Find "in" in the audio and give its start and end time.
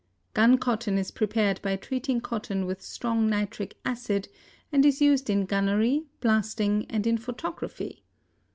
5.29-5.45, 7.05-7.19